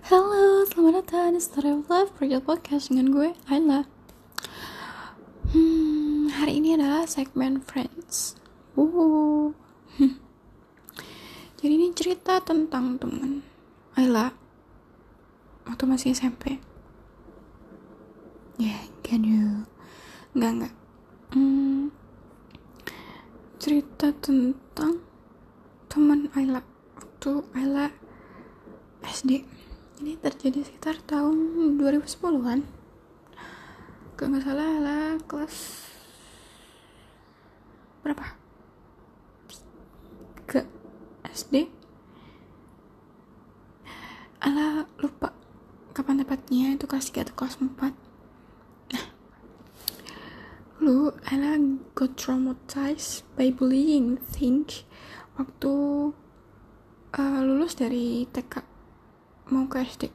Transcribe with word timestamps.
Halo, 0.00 0.64
selamat 0.64 1.04
datang 1.04 1.36
di 1.36 1.44
Story 1.44 1.76
of 1.76 1.84
Life 1.92 2.16
Project 2.16 2.48
Podcast 2.48 2.88
dengan 2.88 3.12
gue, 3.12 3.36
Ayla. 3.52 3.84
Hmm, 5.52 6.32
hari 6.32 6.56
ini 6.56 6.72
adalah 6.72 7.04
segmen 7.04 7.60
Friends. 7.60 8.32
Jadi 11.60 11.72
ini 11.76 11.92
cerita 11.92 12.40
tentang 12.40 12.96
teman. 12.96 13.44
Ayla 13.92 14.32
Waktu 15.68 15.84
masih 15.84 16.16
SMP 16.16 16.56
Ya, 18.56 18.72
yeah, 18.72 18.80
can 19.04 19.20
you? 19.20 19.68
Enggak, 20.32 20.52
enggak. 20.56 20.74
Hmm, 21.36 21.92
Cerita 23.60 24.16
tentang 24.16 25.04
teman 25.92 26.32
Ayla. 26.32 26.64
Waktu 26.96 27.44
Ayla 27.52 27.92
SD 29.04 29.59
ini 30.00 30.16
terjadi 30.16 30.64
sekitar 30.64 30.96
tahun 31.04 31.76
2010-an 31.76 32.64
kalau 34.16 34.32
nggak 34.32 34.44
salah 34.48 34.72
lah 34.80 35.20
kelas 35.28 35.56
berapa? 38.00 38.24
Ke 40.48 40.64
SD 41.28 41.68
ala 44.40 44.88
lupa 45.04 45.36
kapan 45.92 46.24
tepatnya 46.24 46.80
itu 46.80 46.88
kelas 46.88 47.12
3 47.12 47.28
atau 47.28 47.34
kelas 47.36 47.60
4 47.60 47.92
nah 48.96 49.04
lu 50.80 51.12
ala 51.28 51.60
got 51.92 52.16
traumatized 52.16 53.28
by 53.36 53.52
bullying 53.52 54.16
think 54.32 54.88
waktu 55.36 55.72
uh, 57.12 57.40
lulus 57.44 57.76
dari 57.76 58.24
TK 58.32 58.69
mau 59.50 59.66
ke 59.66 59.82
SD 59.82 60.14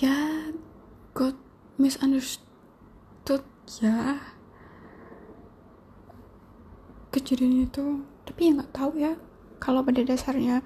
ya 0.00 0.50
got 1.16 1.36
misunderstood 1.76 3.44
ya 3.80 4.20
kejadian 7.16 7.64
itu 7.64 8.04
tapi 8.26 8.50
ya 8.50 8.60
nggak 8.60 8.72
tahu 8.76 8.92
ya. 9.00 9.16
Kalau 9.56 9.80
pada 9.80 10.04
dasarnya 10.04 10.60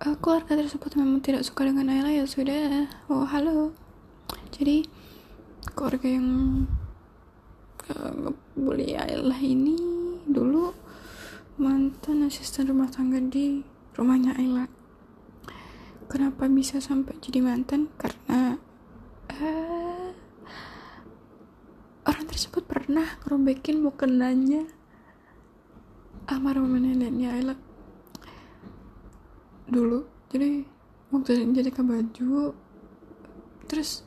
uh, 0.00 0.16
keluarga 0.22 0.56
tersebut 0.56 0.96
memang 0.96 1.20
tidak 1.20 1.44
suka 1.44 1.68
dengan 1.68 1.92
Ayla 1.92 2.08
ya 2.08 2.24
sudah. 2.24 2.88
Oh 3.12 3.28
halo. 3.28 3.76
Jadi 4.54 4.88
keluarga 5.76 6.08
yang 6.08 6.28
uh, 7.92 8.32
Ayla 8.56 9.36
ini 9.42 9.76
dulu 10.24 10.72
mantan 11.60 12.24
asisten 12.24 12.72
rumah 12.72 12.88
tangga 12.88 13.20
di 13.20 13.60
rumahnya 13.96 14.36
Ayla. 14.36 14.68
Kenapa 16.06 16.46
bisa 16.52 16.78
sampai 16.78 17.16
jadi 17.18 17.40
mantan? 17.40 17.88
Karena 17.96 18.60
uh, 19.32 20.08
orang 22.04 22.24
tersebut 22.28 22.62
pernah 22.68 23.16
ngerobekin 23.24 23.80
mukenanya 23.80 24.68
almarhum 26.28 26.76
neneknya 26.76 27.40
Ayla. 27.40 27.54
Dulu 29.66 30.04
jadi 30.28 30.62
waktu 31.10 31.48
jadi 31.56 31.70
ke 31.72 31.80
baju 31.80 32.52
terus 33.66 34.04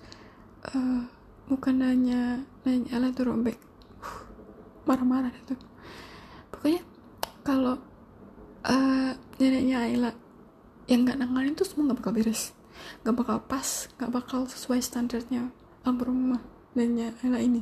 uh, 0.72 1.04
mukenanya 1.50 2.46
neneknya 2.64 2.94
Ayla 2.94 3.10
tuh 3.12 3.34
robek. 3.34 3.58
Marah-marah 4.86 5.34
itu 5.34 5.58
pokoknya 6.54 6.82
kalau 7.42 7.89
uh, 8.66 9.12
neneknya 9.40 9.78
Ayla 9.86 10.12
yang 10.90 11.06
nggak 11.06 11.22
nanganin 11.22 11.54
tuh 11.54 11.68
semua 11.68 11.92
nggak 11.92 12.00
bakal 12.04 12.14
beres. 12.16 12.52
Nggak 13.04 13.16
bakal 13.16 13.38
pas 13.46 13.88
nggak 14.00 14.12
bakal 14.12 14.40
sesuai 14.50 14.80
standarnya 14.82 15.54
almarhumah 15.86 16.42
neneknya 16.76 17.16
Ayla 17.24 17.40
ini. 17.40 17.62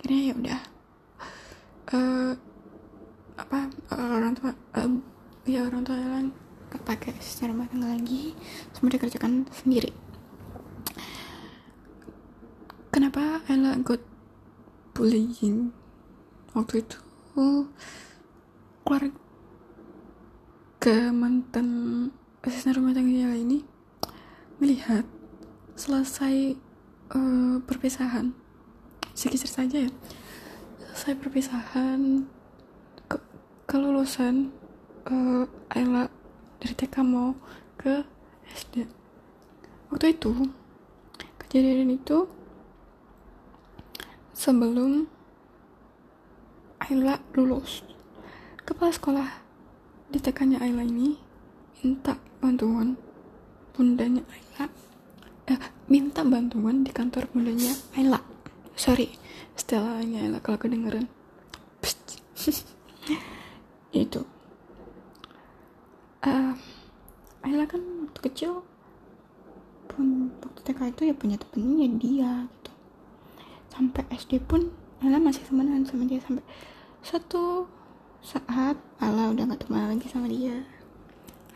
Akhirnya 0.00 0.20
ya 0.20 0.34
udah. 0.34 0.60
Uh, 1.88 2.32
apa 3.38 3.70
uh, 3.94 4.10
orang 4.18 4.34
tua 4.36 4.50
uh, 4.52 4.90
ya 5.48 5.64
orang 5.64 5.86
tua 5.86 5.96
Ayla 5.96 6.28
pakai 6.84 7.16
secara 7.24 7.56
rumah 7.56 7.64
tangga 7.70 7.88
lagi 7.88 8.36
semua 8.76 8.92
dikerjakan 8.92 9.48
sendiri. 9.48 9.94
Kenapa 12.92 13.40
Ayla 13.48 13.78
got 13.80 14.02
bullying? 14.92 15.72
Waktu 16.52 16.82
itu 16.82 16.98
keluarga 18.82 19.27
ke 20.78 21.10
mantan 21.10 21.68
asisten 22.46 22.70
rumah 22.78 22.94
tangga 22.94 23.34
ini 23.34 23.66
melihat 24.62 25.02
selesai 25.74 26.54
uh, 27.14 27.58
perpisahan. 27.66 28.30
Sedikit 29.10 29.50
saja 29.50 29.90
ya. 29.90 29.92
Selesai 30.94 31.18
perpisahan 31.18 32.30
ke 33.10 33.18
kelulusan 33.66 34.54
uh, 35.10 35.50
Ayla 35.74 36.06
dari 36.62 36.74
TK 36.78 36.94
mau 37.02 37.34
ke 37.74 38.06
SD 38.54 38.86
waktu 39.88 40.14
itu 40.16 40.32
kejadian 41.42 41.96
itu 41.96 42.28
sebelum 44.30 45.10
Ayla 46.78 47.18
lulus. 47.34 47.82
Kepala 48.62 48.94
sekolah 48.94 49.47
di 50.08 50.16
TK-nya 50.16 50.64
Ayla 50.64 50.88
ini 50.88 51.20
minta 51.84 52.16
bantuan 52.40 52.96
bundanya 53.76 54.24
Ayla. 54.32 54.64
Eh, 55.48 55.60
minta 55.92 56.24
bantuan 56.24 56.80
di 56.80 56.92
kantor 56.92 57.28
bundanya 57.28 57.76
Ayla. 57.92 58.20
Sorry 58.72 59.12
Stella-nya 59.52 60.24
Ayla 60.24 60.40
kalau 60.40 60.56
kedengeran. 60.56 61.12
Itu. 63.92 64.24
Uh, 66.24 66.56
Ayla 67.44 67.68
kan 67.68 67.80
waktu 68.08 68.20
kecil 68.32 68.64
pun 69.88 70.32
waktu 70.40 70.60
TK 70.66 70.80
itu 70.92 71.02
ya 71.08 71.14
punya 71.14 71.36
temennya 71.36 71.88
dia 72.00 72.32
gitu. 72.48 72.72
Sampai 73.68 74.08
SD 74.08 74.40
pun 74.40 74.72
Ayla 75.04 75.20
masih 75.20 75.44
temenan 75.44 75.84
sama 75.84 76.08
dia 76.08 76.18
sampai 76.24 76.44
satu 77.04 77.68
saat 78.22 78.76
Ala 78.98 79.30
udah 79.30 79.46
gak 79.54 79.66
teman 79.66 79.94
lagi 79.94 80.10
sama 80.10 80.26
dia. 80.26 80.66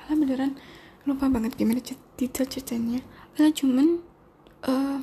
Ala 0.06 0.14
beneran 0.14 0.54
lupa 1.02 1.26
banget 1.26 1.58
gimana 1.58 1.82
detail 2.14 2.46
ceritanya. 2.46 3.02
Ala 3.34 3.50
cuman 3.50 3.98
uh, 4.62 5.02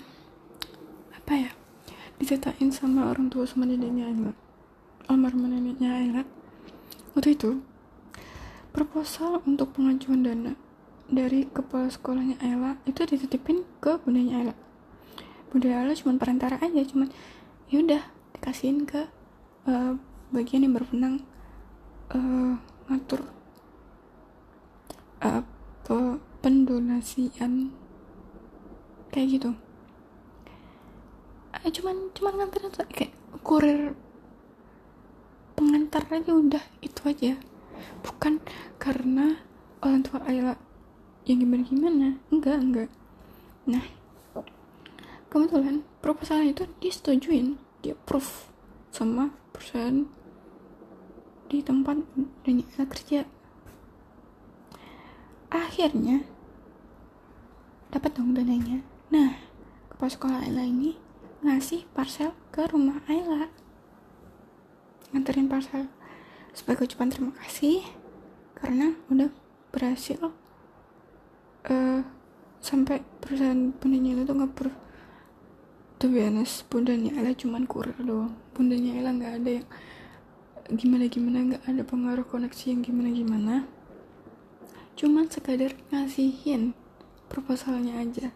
apa 1.12 1.34
ya 1.36 1.52
diceritain 2.20 2.72
sama 2.72 3.12
orang 3.12 3.28
tua 3.28 3.44
sama 3.44 3.68
neneknya 3.68 4.08
Ayla. 4.08 4.32
Almarhum 5.12 5.52
neneknya 5.52 6.00
Ayla. 6.00 6.24
Waktu 7.16 7.36
itu 7.36 7.60
proposal 8.72 9.44
untuk 9.44 9.76
pengajuan 9.76 10.24
dana 10.24 10.54
dari 11.12 11.50
kepala 11.50 11.92
sekolahnya 11.92 12.40
Ayla 12.40 12.80
itu 12.88 13.04
dititipin 13.04 13.68
ke 13.84 14.00
bundanya 14.00 14.40
Ayla. 14.40 14.56
Bunda 15.52 15.76
Ayla 15.76 15.92
cuma 15.98 16.16
perantara 16.16 16.56
aja 16.62 16.82
cuman 16.88 17.12
yaudah 17.68 18.06
dikasihin 18.38 18.88
ke 18.88 19.12
uh, 19.68 20.00
bagian 20.32 20.64
yang 20.64 20.78
berwenang 20.78 21.26
uh, 22.14 22.54
ngatur 22.90 23.22
apa 25.20 26.22
pendonasian 26.40 27.74
kayak 29.12 29.28
gitu. 29.36 29.52
Uh, 31.54 31.70
cuman 31.74 32.10
cuman 32.16 32.34
nganter 32.40 32.86
kayak 32.94 33.14
kurir 33.42 33.94
pengantar 35.58 36.06
aja 36.14 36.32
udah 36.32 36.64
itu 36.80 37.02
aja. 37.06 37.34
Bukan 38.06 38.40
karena 38.80 39.44
orang 39.84 40.02
tua 40.06 40.24
Ayla 40.24 40.56
yang 41.28 41.44
gimana 41.44 41.64
gimana. 41.68 42.08
Enggak 42.32 42.58
enggak. 42.64 42.90
Nah 43.68 43.86
kebetulan 45.30 45.86
proposal 46.00 46.46
itu 46.48 46.66
disetujuin. 46.80 47.60
Di 47.80 47.96
approve 47.96 48.52
sama 48.92 49.32
perusahaan 49.56 50.19
di 51.50 51.66
tempat 51.66 51.98
dunia 52.46 52.86
kerja. 52.86 53.26
Akhirnya 55.50 56.22
dapat 57.90 58.14
dong 58.14 58.38
dananya 58.38 58.86
nah 59.10 59.34
kepala 59.90 60.14
sekolah 60.14 60.40
Ayla 60.46 60.62
ini 60.62 60.94
ngasih 61.42 61.90
parcel 61.90 62.38
ke 62.54 62.70
rumah 62.70 63.02
Ayla. 63.10 63.50
Nganterin 65.10 65.50
parcel 65.50 65.90
sebagai 66.54 66.86
ucapan 66.86 67.10
terima 67.10 67.34
kasih 67.42 67.82
karena 68.54 68.94
udah 69.10 69.34
berhasil 69.74 70.22
uh, 71.66 72.02
sampai 72.62 73.02
perusahaan 73.24 73.74
bundanya 73.82 74.22
itu 74.22 74.34
nggak 74.38 74.54
per 74.54 74.70
to 75.98 76.14
be 76.14 76.22
honest 76.22 76.70
bundanya 76.70 77.18
Ayla 77.18 77.34
cuman 77.34 77.66
kurir 77.66 77.98
doang. 78.06 78.38
Bundanya 78.54 79.02
Ayla 79.02 79.18
nggak 79.18 79.34
ada 79.42 79.52
yang 79.58 79.68
gimana 80.70 81.10
gimana 81.10 81.38
nggak 81.50 81.64
ada 81.66 81.82
pengaruh 81.82 82.26
koneksi 82.30 82.66
yang 82.70 82.82
gimana 82.86 83.10
gimana. 83.10 83.56
Cuman 84.94 85.26
sekadar 85.26 85.74
ngasihin 85.90 86.78
proposalnya 87.26 87.98
aja. 87.98 88.30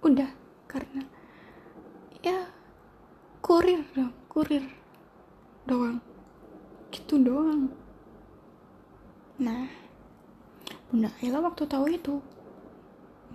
Udah 0.00 0.32
karena 0.64 1.04
ya 2.24 2.48
kurir 3.44 3.84
dong 3.92 4.16
kurir 4.32 4.64
doang. 5.68 6.00
Gitu 6.88 7.20
doang. 7.20 7.68
Nah 9.36 9.68
bunda 10.88 11.12
Ayla 11.20 11.44
waktu 11.44 11.68
tahu 11.68 11.92
itu 11.92 12.24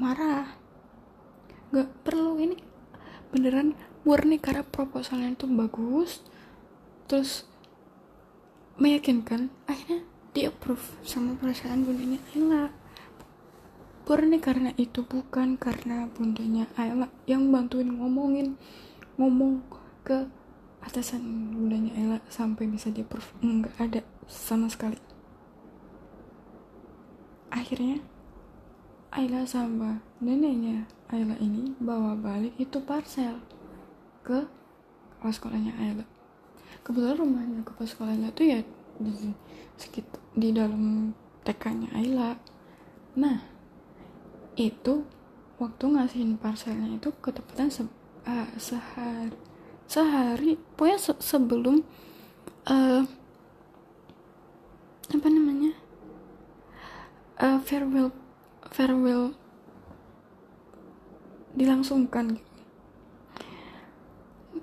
marah. 0.02 0.50
Nggak 1.70 1.90
perlu 2.02 2.42
ini 2.42 2.58
beneran 3.30 3.78
murni 4.02 4.42
karena 4.42 4.66
proposalnya 4.66 5.38
itu 5.38 5.46
bagus 5.46 6.26
terus 7.06 7.46
meyakinkan 8.82 9.54
akhirnya 9.70 10.02
di 10.34 10.50
approve 10.50 10.82
sama 11.06 11.38
perasaan 11.38 11.86
bundanya. 11.86 12.18
Ayla 12.34 12.74
murni 14.10 14.44
karena 14.44 14.74
itu 14.76 15.06
bukan 15.06 15.56
karena 15.62 16.10
bundanya. 16.18 16.66
Ayla 16.74 17.08
yang 17.30 17.54
bantuin 17.54 17.94
ngomongin 17.94 18.58
ngomong 19.22 19.62
ke 20.02 20.26
atasan 20.82 21.54
bundanya 21.54 21.94
Ayla 21.94 22.18
sampai 22.26 22.66
bisa 22.66 22.90
di 22.90 23.06
approve. 23.06 23.30
Nggak 23.46 23.76
ada 23.78 24.02
sama 24.26 24.66
sekali. 24.66 24.98
Akhirnya 27.54 28.02
Ayla 29.14 29.46
sama 29.46 30.02
neneknya 30.18 30.90
Ayla 31.12 31.38
ini 31.38 31.78
bawa 31.78 32.18
balik 32.18 32.58
itu 32.58 32.82
parcel 32.82 33.38
ke 34.26 34.50
sekolahnya 35.22 35.78
Ayla 35.78 36.11
kebetulan 36.82 37.18
rumahnya 37.20 37.62
kepala 37.68 37.88
sekolahnya 37.88 38.30
tuh 38.34 38.46
ya 38.48 38.60
di 39.02 39.34
sekitar 39.76 40.22
di 40.32 40.50
dalam 40.56 41.12
TK-nya 41.44 41.90
Ayla. 41.98 42.38
Nah 43.18 43.38
itu 44.56 45.04
waktu 45.60 45.84
ngasihin 45.92 46.38
parcelnya 46.40 46.98
itu 46.98 47.10
ketepatan 47.22 47.70
se 47.70 47.84
uh, 48.26 48.50
sehari 48.58 49.38
sehari 49.86 50.56
pokoknya 50.76 50.98
se 50.98 51.14
sebelum 51.20 51.84
uh, 52.70 53.04
apa 55.12 55.28
namanya 55.28 55.76
uh, 57.44 57.60
farewell 57.60 58.16
farewell 58.72 59.36
dilangsungkan 61.52 62.40
gitu. 62.40 62.52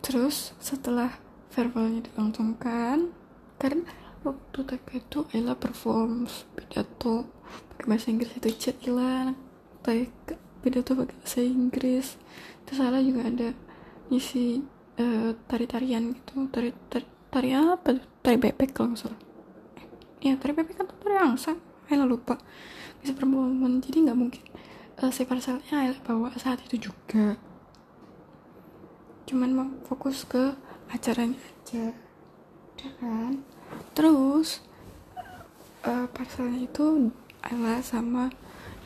Terus 0.00 0.56
setelah 0.56 1.20
farewellnya 1.58 2.06
dilangsungkan 2.06 3.10
karena 3.58 3.82
waktu 4.22 4.58
TK 4.62 4.88
itu 4.94 5.18
Ella 5.34 5.58
perform 5.58 6.30
pidato 6.54 7.26
pakai 7.74 7.86
bahasa 7.90 8.14
Inggris 8.14 8.30
itu 8.38 8.70
Cila 8.78 9.34
TK 9.82 10.38
pidato 10.62 10.94
pakai 10.94 11.18
bahasa 11.18 11.42
Inggris. 11.42 12.14
Terus 12.62 12.78
Ella 12.78 13.02
juga 13.02 13.26
ada 13.26 13.50
ngisi 14.06 14.62
uh, 15.02 15.34
tari-tarian 15.50 16.14
gitu 16.14 16.46
tari, 16.54 16.70
tari 16.86 17.06
tari 17.26 17.50
apa 17.58 17.98
tari 18.22 18.38
bebek 18.38 18.70
kalau 18.70 18.94
nggak 18.94 19.02
salah. 19.02 19.20
Ya 20.22 20.38
tari 20.38 20.54
bebek 20.54 20.78
kan 20.78 20.86
tari 20.86 21.18
angsa 21.18 21.58
Ella 21.90 22.06
lupa. 22.06 22.38
Bisa 23.02 23.18
performan 23.18 23.82
jadi 23.82 24.06
nggak 24.06 24.18
mungkin 24.18 24.46
uh, 25.02 25.10
si 25.10 25.26
parcelnya 25.26 25.90
Ella 25.90 25.98
bawa 26.06 26.30
saat 26.38 26.62
itu 26.70 26.86
juga. 26.86 27.34
Cuman 29.26 29.50
mau 29.50 29.68
fokus 29.90 30.22
ke 30.22 30.67
acaranya 30.88 31.36
aja. 31.36 31.92
Udah 32.74 32.92
kan? 33.00 33.34
Terus 33.92 34.64
uh, 35.84 36.06
parcelnya 36.10 36.64
itu 36.64 37.12
Ella 37.44 37.80
sama 37.84 38.32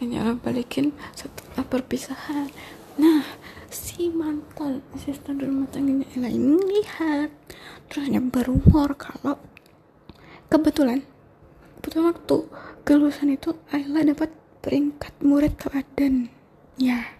ini 0.02 0.18
Ella 0.18 0.34
balikin 0.34 0.90
setelah 1.14 1.62
perpisahan. 1.66 2.50
Nah 2.98 3.24
si 3.72 4.12
mantan 4.12 4.84
asisten 4.92 5.40
rumah 5.40 5.70
tangganya 5.70 6.06
Ella 6.18 6.28
ini 6.28 6.58
lihat. 6.58 7.30
Terus 7.88 8.08
nyebar 8.08 8.48
rumor 8.48 8.96
kalau 8.98 9.38
kebetulan 10.48 11.04
kebetulan 11.80 12.12
waktu 12.12 12.36
kelulusan 12.84 13.32
itu 13.32 13.56
Ella 13.70 14.04
dapat 14.04 14.30
peringkat 14.62 15.14
murid 15.22 15.54
teladan 15.58 16.30
ya 16.76 17.14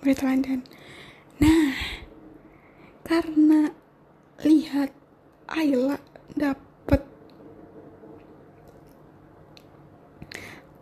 murid 0.00 0.16
teladan. 0.20 0.60
Nah 1.40 1.74
karena 3.02 3.81
lihat 4.40 4.88
Ayla 5.52 6.00
dapet. 6.32 7.04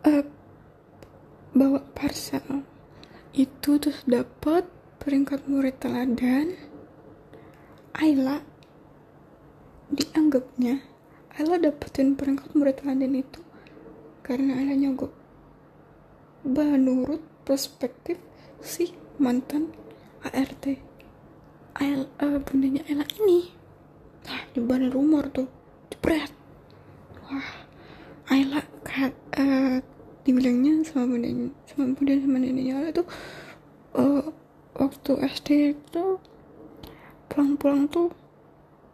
Uh, 0.07 0.23
bawa 1.51 1.83
parcel. 1.91 2.63
Itu 3.35 3.75
terus 3.75 4.07
dapet 4.07 4.63
peringkat 5.03 5.51
murid 5.51 5.75
teladan. 5.83 6.55
Ayla 7.91 8.39
dianggapnya 9.91 10.79
Ayla 11.35 11.59
dapetin 11.59 12.15
peringkat 12.15 12.55
murid 12.55 12.79
teladan 12.79 13.19
itu 13.19 13.43
karena 14.23 14.55
Ayla 14.55 14.79
nyogok. 14.79 15.11
Menurut 16.47 17.19
perspektif 17.43 18.17
si 18.63 18.95
mantan 19.19 19.75
ART 20.23 20.90
Ayla, 21.79 22.05
uh, 22.19 22.37
bundanya 22.43 22.83
Ayla 22.89 23.05
ini. 23.23 23.47
Nah 24.27 24.41
nyebarin 24.51 24.91
rumor 24.91 25.31
tuh. 25.31 25.47
Jebret. 25.87 26.31
Wah 27.27 27.49
Ayla 28.27 28.59
kayak 28.83 29.15
uh, 29.39 29.79
dibilangnya 30.27 30.83
sama 30.83 31.15
bundanya 31.15 31.47
sama 31.67 31.95
bunda 31.95 32.13
sama 32.19 32.37
neneknya 32.39 32.73
Ayla 32.79 32.91
tuh 32.91 33.07
uh, 33.95 34.25
waktu 34.75 35.11
SD 35.27 35.47
itu 35.79 36.05
pulang-pulang 37.31 37.87
tuh 37.87 38.11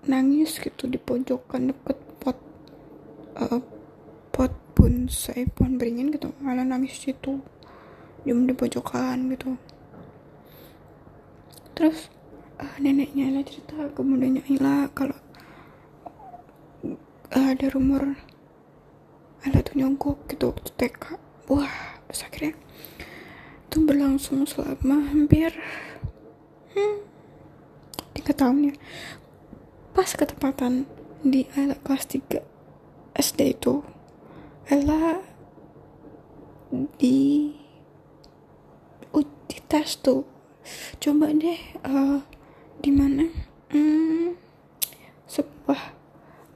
nangis 0.05 0.61
gitu 0.61 0.85
di 0.85 1.01
pojokan 1.01 1.73
deket 1.73 1.97
pot 2.21 2.37
uh, 3.41 3.61
pot 4.29 4.53
bonsai 4.77 5.49
pohon 5.49 5.81
beringin 5.81 6.13
gitu. 6.13 6.29
Malah 6.41 6.63
nangis 6.63 6.93
situ 6.97 7.41
diem 8.27 8.45
di 8.45 8.53
pojokan 8.53 9.33
gitu. 9.33 9.55
Terus 11.77 12.09
uh, 12.59 12.75
neneknya 12.81 13.29
Ella 13.29 13.41
cerita 13.45 13.89
ke 13.93 13.99
bundanya 14.01 14.41
Ella 14.49 14.89
kalau 14.93 15.17
uh, 17.33 17.47
ada 17.53 17.67
rumor 17.71 18.17
Ella 19.45 19.59
tuh 19.61 19.75
nyongkok 19.77 20.29
gitu 20.29 20.53
waktu 20.53 20.71
TK 20.75 21.03
wah 21.47 21.97
terus 22.07 22.23
akhirnya 22.23 22.53
itu 23.67 23.83
berlangsung 23.83 24.47
selama 24.47 25.11
hampir 25.11 25.51
hmm, 26.71 27.03
tiga 28.15 28.33
tahun 28.33 28.71
ya. 28.71 28.75
Pas 29.91 30.07
ketepatan 30.07 30.87
di 31.21 31.45
Ella 31.53 31.75
kelas 31.83 32.07
3 32.09 32.41
SD 33.17 33.59
itu 33.59 33.83
Ella 34.71 35.19
di 36.97 37.53
uji 39.11 39.57
tes 39.67 39.99
tuh. 39.99 40.23
Coba 40.99 41.31
deh 41.31 41.59
uh, 41.87 42.23
di 42.81 42.91
mana? 42.93 43.25
Hmm, 43.73 44.37
sebuah 45.27 45.97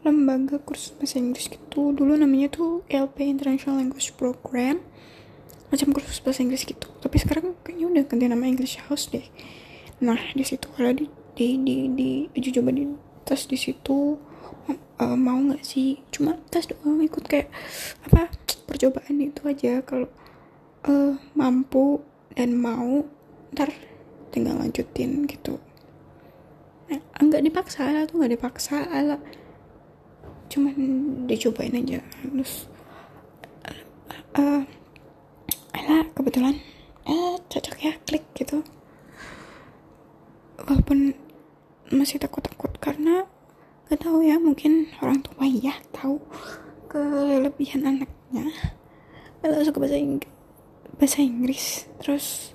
lembaga 0.02 0.58
kursus 0.62 0.94
bahasa 0.98 1.22
Inggris 1.22 1.50
gitu. 1.50 1.94
Dulu 1.94 2.18
namanya 2.18 2.50
tuh 2.54 2.82
LP 2.90 3.30
International 3.30 3.82
Language 3.82 4.14
Program. 4.18 4.82
Macam 5.70 5.88
kursus 5.96 6.20
bahasa 6.20 6.44
Inggris 6.44 6.66
gitu. 6.66 6.88
Tapi 7.00 7.16
sekarang 7.22 7.56
kayaknya 7.64 7.86
udah 7.88 8.04
ganti 8.06 8.26
nama 8.28 8.46
English 8.48 8.82
House 8.88 9.08
deh. 9.10 9.24
Nah 10.02 10.20
di 10.34 10.44
situ 10.44 10.68
ada 10.78 10.92
di 10.92 11.08
di 11.32 11.48
di, 11.62 11.76
di 11.94 12.10
uji 12.34 12.50
coba 12.52 12.74
di 12.76 12.90
tes 13.24 13.48
di 13.48 13.56
situ 13.56 14.18
uh, 15.00 15.18
mau 15.18 15.38
nggak 15.38 15.64
sih? 15.64 16.02
Cuma 16.12 16.36
tes 16.50 16.68
doang 16.68 17.00
ikut 17.00 17.24
kayak 17.26 17.48
apa 18.10 18.34
percobaan 18.68 19.22
itu 19.22 19.42
aja. 19.48 19.80
Kalau 19.86 20.10
uh, 20.90 21.16
mampu 21.38 22.02
dan 22.36 22.58
mau 22.58 23.06
ntar 23.52 23.72
tinggal 24.32 24.60
lanjutin 24.60 25.28
gitu 25.28 25.60
nggak 27.00 27.44
dipaksa 27.48 27.88
ala 27.88 28.04
tuh 28.04 28.20
nggak 28.20 28.34
dipaksa 28.36 28.76
ala 28.90 29.18
cuman 30.52 30.76
dicobain 31.32 31.72
aja. 31.72 32.04
Terus 32.04 32.68
uh, 34.36 34.64
kebetulan 36.12 36.60
eh 37.08 37.36
cocok 37.48 37.78
ya 37.80 37.94
klik 38.04 38.26
gitu. 38.36 38.60
Walaupun 40.62 41.16
masih 41.92 42.20
takut-takut 42.20 42.72
karena 42.80 43.28
gak 43.92 44.08
tahu 44.08 44.24
ya 44.24 44.40
mungkin 44.40 44.88
orang 45.04 45.20
tua 45.24 45.44
ya 45.48 45.76
tahu 45.96 46.20
kelebihan 46.92 47.88
anaknya. 47.88 48.52
Kalau 49.42 49.64
suka 49.64 49.80
bahasa 49.82 49.98
Inggris 49.98 50.32
bahasa 51.02 51.26
Inggris 51.26 51.90
terus 51.98 52.54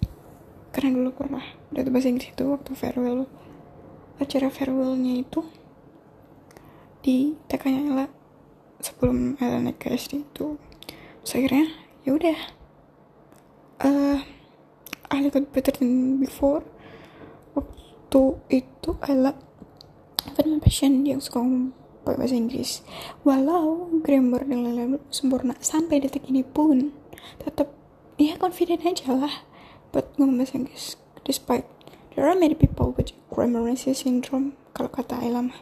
karena 0.71 0.95
dulu 0.95 1.11
pernah 1.19 1.43
dari 1.75 1.91
bahasa 1.91 2.07
Inggris 2.07 2.31
itu 2.31 2.47
waktu 2.47 2.79
farewell 2.79 3.27
acara 4.17 4.49
farewellnya 4.49 5.21
itu 5.21 5.45
di 7.05 7.39
TK-nya 7.47 7.81
Ella 7.87 8.07
sebelum 8.83 9.39
Ella 9.39 9.63
naik 9.63 9.79
ke 9.83 9.95
SD 9.95 10.27
itu. 10.27 10.59
Terus 11.23 11.33
akhirnya 11.37 11.67
ya 12.03 12.11
udah. 12.17 12.39
Uh, 13.77 14.19
I 15.13 15.23
like 15.23 15.37
it 15.39 15.53
better 15.55 15.71
than 15.71 16.19
before. 16.19 16.67
Waktu 17.55 18.21
itu 18.51 18.91
Ella 19.07 19.37
my 20.57 20.65
passion 20.65 21.05
yang 21.05 21.21
suka 21.21 21.43
ngomong 21.43 21.77
bahasa 22.07 22.33
Inggris. 22.39 22.81
Walau 23.27 23.93
grammar 24.01 24.47
dan 24.47 24.65
lain-lain 24.65 25.03
sempurna 25.13 25.59
sampai 25.61 26.01
detik 26.01 26.25
ini 26.33 26.41
pun 26.41 26.95
tetap 27.43 27.75
ya 28.17 28.39
confident 28.41 28.87
aja 28.87 29.13
lah 29.13 29.45
buat 29.93 30.17
ngomong 30.17 30.41
bahasa 30.41 30.57
Inggris 30.57 30.97
despite 31.27 31.69
there 32.17 32.25
are 32.25 32.35
many 32.35 32.57
people 32.57 32.97
with 32.97 33.13
grammar 33.29 33.69
syndrome 33.77 34.57
kalau 34.73 34.89
kata 34.89 35.21
Ella 35.21 35.53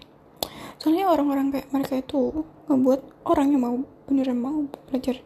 soalnya 0.79 1.11
orang-orang 1.11 1.51
kayak 1.51 1.69
mereka 1.75 1.99
itu 1.99 2.47
ngebuat 2.71 3.27
orang 3.27 3.47
yang 3.51 3.63
mau 3.67 3.77
beneran 4.07 4.39
mau 4.39 4.69
belajar 4.89 5.21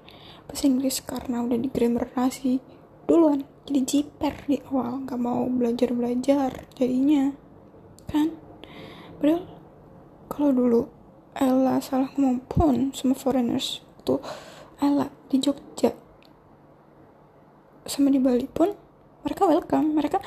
bahasa 0.48 0.64
Inggris 0.64 1.04
karena 1.04 1.44
udah 1.44 1.58
di 1.60 1.68
grammar 1.68 2.08
nasi 2.16 2.62
duluan. 3.04 3.44
Jadi 3.68 3.80
jiper 3.84 4.34
di 4.48 4.56
awal 4.72 5.04
nggak 5.04 5.20
mau 5.20 5.44
belajar 5.48 5.92
belajar 5.92 6.68
jadinya 6.72 7.36
kan? 8.08 8.32
Padahal 9.20 9.44
kalau 10.32 10.50
dulu 10.56 10.80
Ella 11.36 11.76
salah 11.84 12.08
ngomong 12.16 12.40
pun 12.48 12.76
sama 12.96 13.12
foreigners 13.12 13.84
tuh 14.08 14.24
Ella 14.80 15.12
di 15.28 15.36
Jogja 15.36 15.92
sama 17.84 18.08
di 18.08 18.20
Bali 18.20 18.48
pun 18.48 18.72
mereka 19.24 19.44
welcome. 19.44 19.92
Mereka 19.92 20.18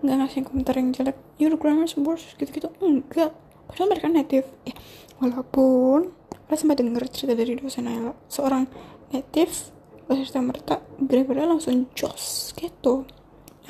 nggak 0.00 0.16
ngasih 0.16 0.40
komentar 0.44 0.74
yang 0.76 0.92
jelek. 0.92 1.16
Your 1.36 1.54
grammar 1.60 1.88
worse 2.00 2.36
gitu-gitu. 2.36 2.72
Enggak. 2.80 3.36
Padahal 3.68 3.88
mereka 3.92 4.08
native. 4.10 4.48
Ya 4.66 4.74
walaupun 5.20 6.16
kita 6.50 6.66
sempat 6.66 6.82
denger 6.82 7.06
cerita 7.12 7.36
dari 7.36 7.54
dosen 7.54 7.86
Ella 7.86 8.16
seorang 8.26 8.66
native 9.14 9.70
bahasa 10.10 10.42
merta 10.42 10.82
bener-bener 10.98 11.46
langsung 11.46 11.86
jos 11.94 12.50
gitu. 12.58 13.06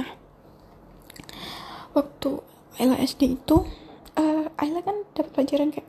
Nah 0.01 0.17
waktu 1.93 2.41
Ella 2.81 2.97
SD 2.97 3.37
itu 3.37 3.61
uh, 4.17 4.47
Ayla 4.57 4.81
kan 4.81 5.05
dapat 5.13 5.37
pelajaran 5.37 5.69
kayak 5.69 5.85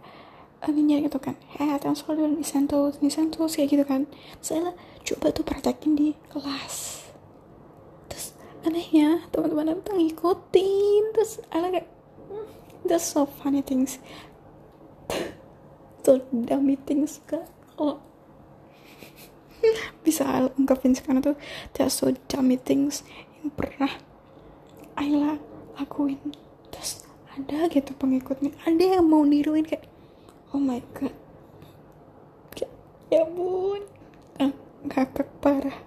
uh, 0.67 0.73
nyari 0.75 1.07
gitu 1.07 1.23
kan. 1.23 1.39
Head 1.55 1.87
and 1.87 1.95
shoulder 1.95 2.27
nisantos 2.27 2.99
nisantos 2.99 3.55
kayak 3.55 3.71
gitu 3.71 3.85
kan. 3.87 4.11
Ayla 4.51 4.75
coba 5.07 5.31
tuh 5.31 5.47
praktekin 5.47 5.95
di 5.95 6.17
kelas 6.27 7.00
anehnya 8.61 9.25
teman-teman 9.33 9.81
itu 9.81 9.91
ngikutin 9.91 11.03
terus 11.17 11.41
Ayla 11.49 11.73
kayak 11.73 11.89
hmm, 12.29 12.47
that's 12.85 13.05
so 13.09 13.25
funny 13.25 13.61
things. 13.61 13.97
So 16.01 16.17
dummy 16.33 16.81
things 16.81 17.21
kan 17.29 17.45
kalau 17.77 18.01
bisa 20.05 20.49
ungkapin 20.57 20.97
sekarang 20.97 21.21
tuh 21.21 21.37
that's 21.77 22.01
so 22.01 22.09
dummy 22.25 22.57
things 22.57 23.05
yang 23.37 23.53
pernah 23.53 24.01
Ayla 24.97 25.37
lakuin. 25.77 26.17
Terus 26.73 27.05
ada 27.37 27.69
gitu 27.69 27.93
pengikutnya 27.93 28.57
ada 28.65 28.97
yang 28.97 29.05
mau 29.05 29.21
niruin 29.21 29.61
kayak 29.61 29.85
oh 30.57 30.61
my 30.61 30.81
god. 30.97 31.13
Kayak, 32.57 32.73
ya 33.13 33.21
bun 33.29 33.85
ah, 34.41 34.53
ngakak 34.81 35.29
parah 35.37 35.77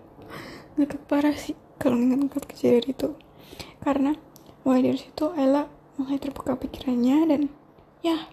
ngakak 0.79 1.03
parah 1.11 1.35
sih 1.35 1.59
kalau 1.79 1.99
ingat-ingat 1.99 2.45
kejadian 2.47 2.87
itu. 2.91 3.09
Karena 3.83 4.17
mulai 4.65 4.81
dari 4.81 4.99
situ 4.99 5.31
Ella 5.37 5.69
mulai 6.01 6.19
terbuka 6.19 6.59
pikirannya 6.59 7.19
dan 7.31 7.43
ya 8.03 8.27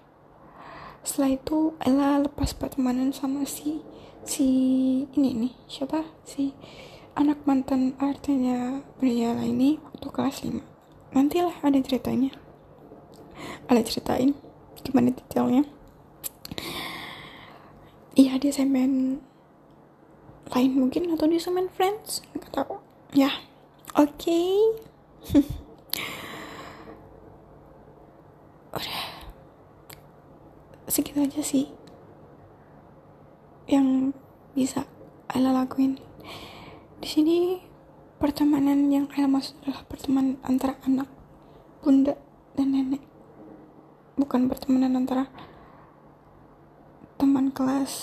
setelah 1.01 1.37
itu 1.37 1.57
Ella 1.83 2.21
lepas 2.21 2.53
pertemanan 2.55 3.11
sama 3.11 3.45
si 3.45 3.81
si 4.23 4.47
ini 5.17 5.29
nih 5.47 5.53
siapa? 5.67 6.05
Si 6.23 6.53
anak 7.17 7.43
mantan 7.43 7.97
artinya 7.99 8.79
pria 9.01 9.35
ini 9.43 9.81
waktu 9.81 10.07
kelas 10.07 10.37
5 10.47 10.61
nantilah 11.11 11.59
ada 11.65 11.79
ceritanya. 11.83 12.31
Ale 13.67 13.83
ceritain 13.83 14.37
gimana 14.81 15.11
detailnya. 15.11 15.67
Iya 18.15 18.39
dia 18.39 18.53
semen 18.53 19.23
lain 20.51 20.71
mungkin 20.75 21.15
atau 21.15 21.31
dia 21.31 21.39
semen 21.39 21.71
friends 21.71 22.19
nggak 22.35 22.51
tahu 22.51 22.90
ya 23.11 23.31
oke. 23.95 24.39
Udah. 28.75 29.03
Segitu 30.87 31.23
aja 31.23 31.39
sih 31.43 31.71
yang 33.67 34.11
bisa 34.51 34.83
Ayla 35.31 35.55
lakuin. 35.55 35.95
Di 36.99 37.07
sini 37.07 37.59
pertemanan 38.19 38.91
yang 38.91 39.07
Ayla 39.15 39.31
maksud 39.31 39.55
adalah 39.63 39.87
pertemanan 39.87 40.35
antara 40.43 40.75
anak 40.83 41.07
bunda 41.79 42.19
dan 42.55 42.75
nenek. 42.75 43.03
Bukan 44.19 44.51
pertemanan 44.51 44.99
antara 44.99 45.31
teman 47.15 47.53
kelas 47.53 47.93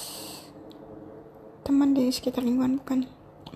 teman 1.66 1.92
di 1.92 2.08
sekitar 2.08 2.40
lingkungan 2.40 2.80
bukan 2.80 3.04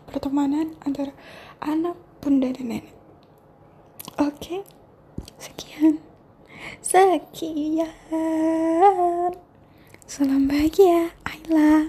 pertemanan 0.09 0.77
antara 0.83 1.13
anak 1.61 1.97
bunda 2.21 2.49
dan 2.53 2.69
nenek. 2.69 2.95
Oke 4.21 4.63
sekian. 5.39 5.99
Sekian. 6.83 7.91
Salam 10.07 10.45
bahagia 10.45 11.17
Ayla 11.25 11.89